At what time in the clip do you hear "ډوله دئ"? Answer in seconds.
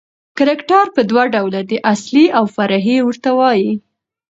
1.33-1.77